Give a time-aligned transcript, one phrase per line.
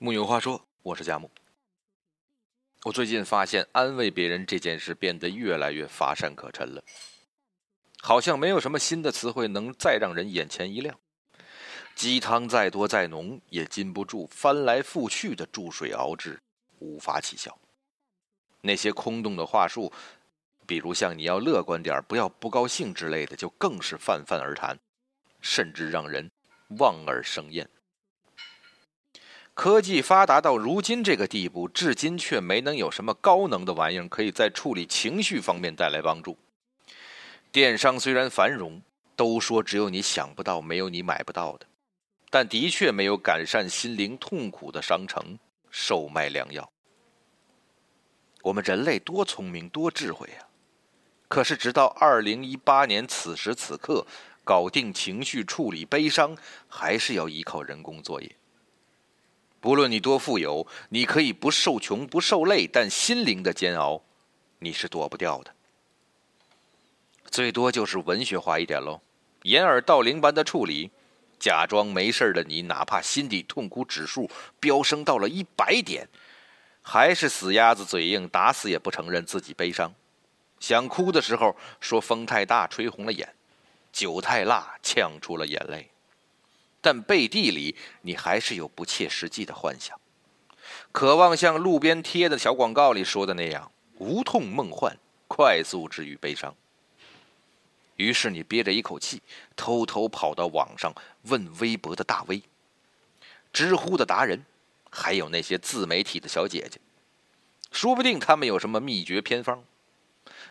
[0.00, 1.28] 木有话说，我是佳木。
[2.84, 6.84] 我最近发现安慰别人这件事变得越来越乏善可陈了，
[8.00, 10.96] 好像没有什么新的词汇能再让人眼前一亮。
[11.96, 16.40] 鸡汤再多再浓，也禁不住翻来覆去的注水熬制，
[16.78, 17.58] 无法起效。
[18.60, 19.92] 那些空洞的话术，
[20.64, 24.78] 比如像“你要乐观点，不要不高兴”之类的，就更是泛泛而谈，
[25.40, 26.30] 甚至让人
[26.78, 27.68] 望而生厌。
[29.58, 36.38] 科技发达到如今这个地步，至今却没能有什么高能的玩意儿可以在处理情绪方面带来帮助。
[37.50, 38.80] 电商虽然繁荣，
[39.16, 41.66] 都说只有你想不到，没有你买不到的，
[42.30, 45.36] 但的确没有改善心灵痛苦的商城
[45.72, 46.70] 售卖良药。
[48.42, 50.46] 我们人类多聪明多智慧啊！
[51.26, 54.06] 可是直到二零一八年此时此刻，
[54.44, 56.36] 搞定情绪处理悲伤，
[56.68, 58.36] 还是要依靠人工作业。
[59.60, 64.02] 不论你多富有，你可以不受穷不受累，但心灵的煎熬，
[64.60, 65.52] 你是躲不掉的。
[67.30, 69.00] 最多就是文学化一点喽，
[69.42, 70.90] 掩耳盗铃般的处理，
[71.38, 76.08] 假装没事的你，哪怕心底痛苦指数飙升到了一百点，
[76.80, 79.92] 还是死鸭子嘴硬，打死也不承认自己悲伤。
[80.60, 83.28] 想哭的时候说风太大吹红了眼，
[83.92, 85.90] 酒太辣呛出了眼泪。
[86.80, 89.98] 但背地里，你还是有不切实际的幻想，
[90.92, 96.54] 渴望像路边贴的小广告里说的那样，无痛梦幻，快速治愈悲伤。
[97.96, 99.20] 于是你憋着一口气，
[99.56, 102.42] 偷偷跑到网上问微博的大 V、
[103.52, 104.44] 知乎的达人，
[104.88, 106.78] 还有那些自媒体的小姐姐，
[107.72, 109.64] 说不定他们有什么秘诀偏方。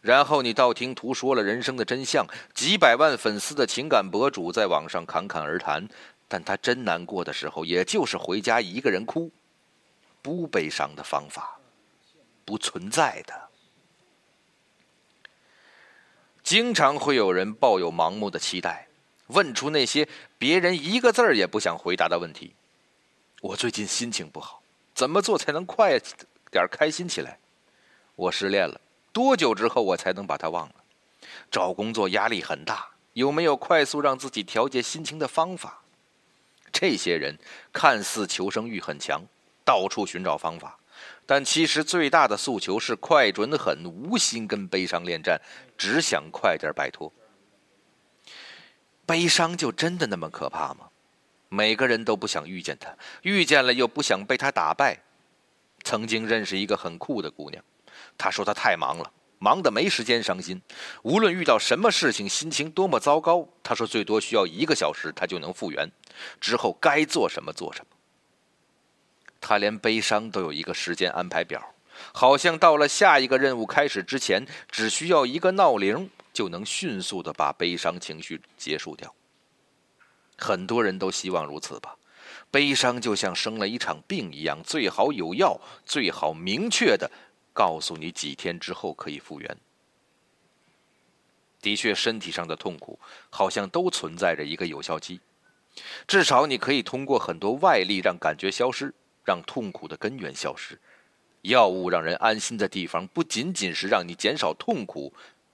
[0.00, 5.88] 然后你道听途说了人生的真相，几百万粉丝的情感博主在网上侃侃而谈。
[6.28, 9.30] 但他真难过的时候，也就是回家一个人哭，
[10.22, 11.58] 不悲伤的方法
[12.44, 13.48] 不存在的。
[16.42, 18.88] 经常会有人抱有盲目的期待，
[19.28, 22.54] 问出那些别人一个字儿也不想回答的问题。
[23.40, 24.62] 我最近心情不好，
[24.94, 25.98] 怎么做才能快
[26.50, 27.38] 点开心起来？
[28.16, 28.80] 我失恋了，
[29.12, 30.74] 多久之后我才能把他忘了？
[31.50, 35.83] 找工作压力很大，有没有快速让自己调节心情的方法？
[36.74, 37.38] 这些人
[37.72, 39.22] 看似求生欲很强，
[39.64, 40.76] 到处寻找方法，
[41.24, 45.40] 但其实最大的诉求是快、准、狠，无心跟悲伤恋战，
[45.78, 47.12] 只想快点摆脱。
[49.06, 50.88] 悲伤就真的那么可怕吗？
[51.48, 52.92] 每个人都不想遇见他，
[53.22, 54.98] 遇见了又不想被他打败。
[55.84, 57.62] 曾经认识一个很酷的姑娘，
[58.18, 59.12] 她说她太忙了。
[59.44, 60.62] 忙得没时间伤心，
[61.02, 65.86] 无论遇到什么事情，心情多么糟糕，他说最多需要一个小时，他就能复原。
[66.40, 67.86] 之后该做什么做什么。
[69.42, 71.62] 他连悲伤都有一个时间安排表，
[72.14, 79.14] 好像到了下一个任务开始之前，只需要一个闹铃，就能迅速的把悲伤情绪结束掉。
[80.38, 81.94] 很多人都希望如此吧，
[82.50, 87.10] 悲伤就像生了一场病一样，最好有药，最好明确的。
[87.54, 89.56] 告诉你几天之后可以复原。
[91.62, 92.98] 的确，身体上的痛苦
[93.30, 95.18] 好像都存在着一个有效期，
[96.06, 98.92] 至少你可以通过很多外力让感觉消失，
[99.24, 100.78] 让痛苦的根源消失。
[101.40, 105.10] 药物让人安心的地方不仅仅是让你减少痛苦，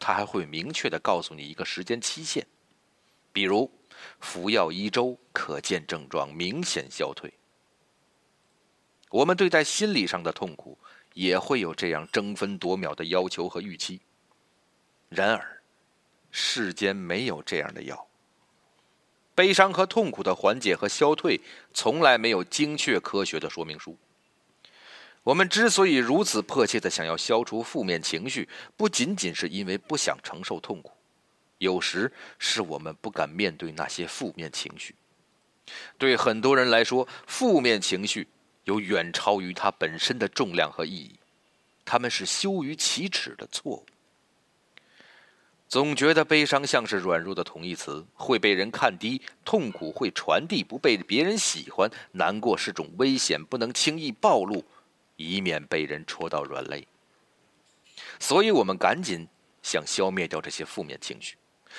[0.00, 2.44] 它还会明确的告诉你一个时间期限，
[3.32, 3.70] 比如
[4.18, 7.32] 服药一周可见症状明显消退。
[9.10, 10.76] 我们对待心理上的痛苦。
[11.14, 14.00] 也会有这样争分夺秒的要求和预期。
[15.08, 15.62] 然而，
[16.30, 18.06] 世间没有这样的药。
[19.34, 21.40] 悲伤和痛苦的缓解和消退，
[21.72, 23.96] 从来没有精确科学的说明书。
[25.22, 30.92] 我们之所以如此迫切的想要消除负面情绪，不仅仅是因为不想承受痛苦，
[31.58, 34.94] 有时是我们不敢面对那些负面情绪。
[35.96, 38.26] 对很多人来说，负面情绪。
[38.64, 41.18] 有远超于它本身的重量和意义，
[41.84, 43.86] 他们是羞于启齿的错误。
[45.68, 54.62] 总觉得悲伤像是软弱的同义词，会被人看低；痛苦会传递，不被别人喜欢；难过是种危险，不能轻易暴露，
[55.16, 56.86] 以免被人戳到软肋。
[58.20, 59.26] 所以我们赶紧
[59.62, 61.36] 想消灭掉这些负面情绪，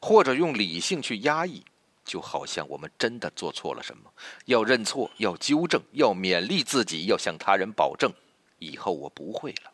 [0.00, 1.62] 或者用理性去压抑。
[2.04, 4.12] 就好像我们真的做错了什么，
[4.44, 8.12] 要认错，要纠正，要勉励自己，要向他人保证，
[8.58, 9.72] 以后我不会了。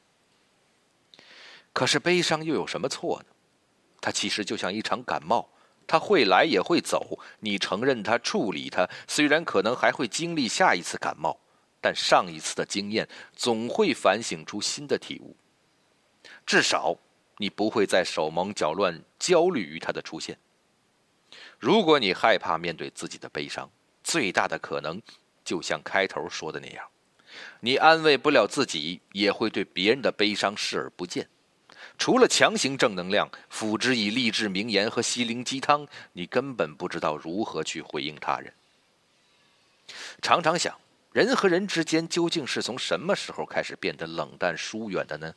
[1.73, 3.27] 可是悲伤又有什么错呢？
[4.01, 5.49] 它其实就像一场感冒，
[5.87, 7.19] 它会来也会走。
[7.41, 11.39] 你承认它，处理它，虽然可能还会经历下一次感冒，
[11.81, 15.37] 但上一次的经验总会反省出新的体悟。
[16.47, 16.97] 至少，
[17.39, 20.39] 你不会再手忙脚乱、焦虑于它的出现。
[21.59, 23.71] 如果你害怕面对自己的悲伤，
[24.03, 25.01] 最大的可能，
[25.45, 26.85] 就像开头说的那样，
[27.61, 31.29] 你安慰不了自己，也会对别人的悲伤视而不见。
[31.99, 38.53] 除了强行正能量，辅之以励志名言和心灵鸡汤，你根本不知道如何去回应他人。
[40.23, 40.79] 常常想，
[41.13, 45.35] 人和人之间究竟是从什么时候开始变得冷淡疏远的呢？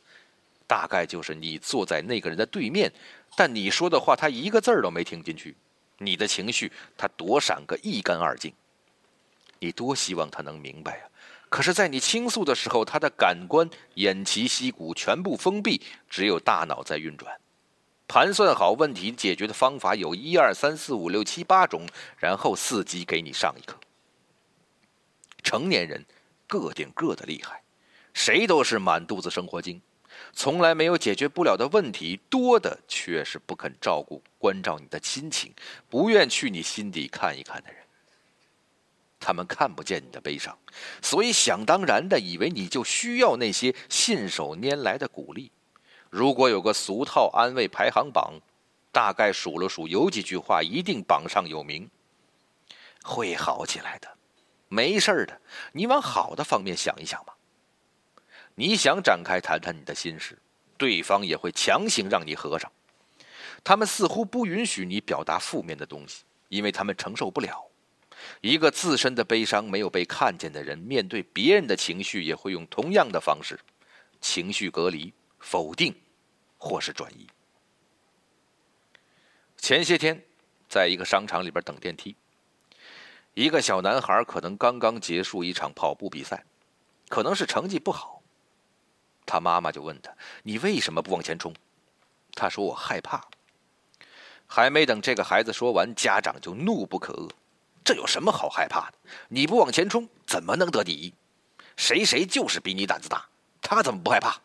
[0.66, 2.90] 大概就是你坐在那个人的对面，
[3.36, 5.54] 但你说的话他一个字儿都没听进去，
[5.98, 8.52] 你的情绪他躲闪个一干二净。
[9.60, 11.08] 你多希望他能明白啊！
[11.48, 15.80] 可是，在你倾诉的时候，他的感官偃旗息鼓，全部封闭，
[16.10, 17.40] 只有大脑在运转，
[18.08, 21.86] 盘算好问题解决的方法有一二三四五六七八种，
[22.18, 23.78] 然后伺机给你上一课。
[25.42, 26.04] 成年人
[26.48, 27.62] 各顶各的厉害，
[28.12, 29.80] 谁都是满肚子生活经，
[30.32, 35.52] 从来没有解决不了的问题，多的却是不肯照顾、关照你的亲情，
[35.88, 37.82] 不愿去你心底看一看的人。
[39.20, 40.56] 他们看不见你的悲伤，
[41.00, 45.50] 所以想当然的以为你就需要那些信手拈来的鼓励。
[46.10, 48.34] 如果有个俗套安慰排行榜，
[48.92, 51.88] 大概数了数，有几句话一定榜上有名。
[53.02, 54.08] 会好起来的，
[54.68, 55.40] 没事的，
[55.72, 57.33] 你往好的方面想一想吧。
[58.54, 60.38] 你想展开谈谈你的心事，
[60.76, 62.70] 对方也会强行让你合上。
[63.64, 67.64] 他们似乎不允许你表达负面的东西，因为他们承受不了。
[68.40, 73.58] 一个自身的悲伤没有被看见的人，面对别人的情绪也会用同样的方式，
[74.20, 75.94] 情绪隔离、否定，
[76.56, 77.26] 或是转移。
[79.56, 80.22] 前些天，
[80.68, 82.14] 在一个商场里边等电梯，
[83.34, 86.44] 一个小男孩可能刚刚结束一场跑步比赛，
[87.08, 88.22] 可能是成绩不好，
[89.26, 90.12] 他妈妈就问他
[90.44, 91.54] ：“你为什么不往前冲？”
[92.34, 93.24] 他说：“我害怕。”
[94.46, 97.30] 还没等这个孩子说完，家长就怒不可遏。
[97.84, 98.98] 这有什么好害怕的？
[99.28, 101.12] 你不往前冲，怎么能得第一？
[101.76, 103.26] 谁谁就是比你胆子大，
[103.60, 104.40] 他怎么不害怕？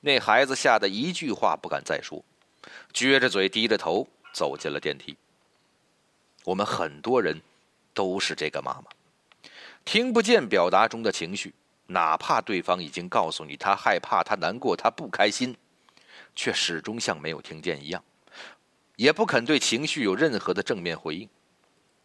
[0.00, 2.24] 那孩子吓得一句话不敢再说，
[2.94, 5.16] 撅着嘴，低着头走进了电梯。
[6.44, 7.38] 我们很多人
[7.92, 8.84] 都是这个妈妈，
[9.84, 11.52] 听不见表达中的情绪，
[11.92, 15.56] 哪怕对方已经告诉你他害怕、他难过、他不开心，
[16.36, 18.02] 却始终像没有听见一样，
[18.94, 21.28] 也不肯对情绪有任何的正面回应。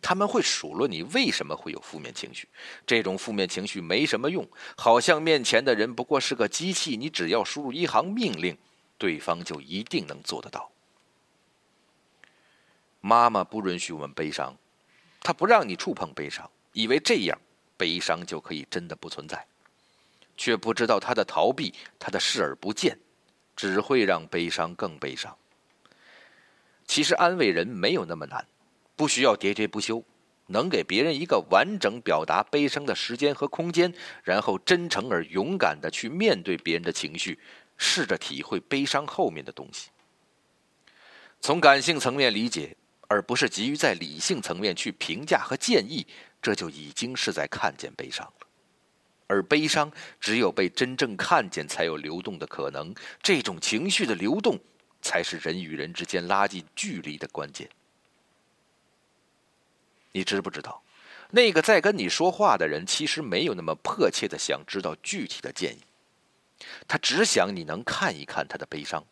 [0.02, 2.48] 他们会数落你为什么会有负面情绪，
[2.86, 8.58] 这种负面情绪没什么用，好像面前的人不过是个机器，你只要输入一行命令，
[8.98, 10.72] 对方就一定能做得到。
[13.02, 14.56] 妈妈不允许我们悲伤，
[15.22, 17.40] 她不让你触碰悲伤，以为这样
[17.78, 19.48] 悲伤就可以真的不存在，
[20.38, 22.98] 却不知道他的逃避，他的视而不见，
[23.56, 25.38] 只会让悲伤更悲伤。
[26.86, 28.46] 其实安慰人没有那么难。
[28.98, 30.02] 不需要喋喋不休，
[30.48, 33.94] 能给别人一个完整表达悲伤的时间和空间，
[34.24, 37.38] 然后真诚而勇敢的去面对别人的情绪，
[37.76, 39.90] 试着体会悲伤后面的东西。
[41.42, 42.78] 从感性层面理解，
[43.10, 46.08] 而不是急于在理性层面去评价和建议，
[46.42, 48.45] 这就已经是在看见悲伤了。
[49.28, 52.94] 而悲伤只有被真正看见，才有流动的可能。
[53.22, 54.60] 这种情绪的流动，
[55.02, 57.70] 才是人与人之间拉近距离的关键。
[60.12, 60.82] 你知不知道，
[61.32, 65.82] 那个在跟你说话的人其实没有那么迫切的想知道具体的建议，
[66.88, 69.04] 他只想你能看一看他的悲伤，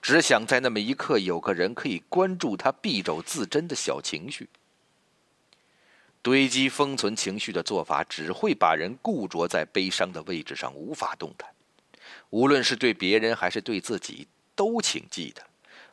[0.00, 4.48] 只想在那么一刻有个人可以关注他敝帚自珍的小情绪。
[6.26, 11.48] 堆积封存情绪的做法，只会把人固着在悲伤的位置上，无法动弹。
[12.30, 15.46] 无论是对别人还是对自己，都请记得，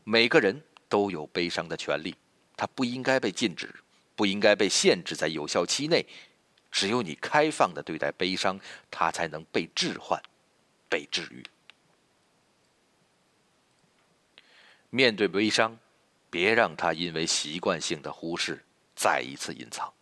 [0.03, 0.59] 每个人
[0.89, 2.15] 都有悲伤的权利，
[2.57, 3.69] 他不应该被禁止。
[4.15, 6.03] 不应该被限制在有效期内，
[6.71, 8.59] 只有你开放的对待悲伤，
[8.89, 10.19] 它才能被置换、
[10.89, 11.43] 被治愈。
[14.89, 15.77] 面对悲伤，
[16.31, 18.63] 别让它因为习惯性的忽视
[18.95, 19.93] 再一次隐藏。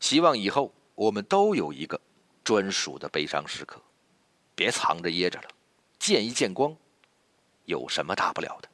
[0.00, 2.00] 希望以后我们都有一个
[2.42, 3.80] 专属的悲伤时刻，
[4.54, 5.48] 别藏着掖着了，
[5.98, 6.76] 见一见光，
[7.64, 8.68] 有什么大不了的？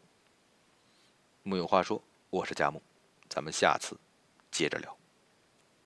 [1.43, 2.83] 木有话说，我是佳木，
[3.29, 3.97] 咱们下次。
[4.51, 5.00] 接着聊。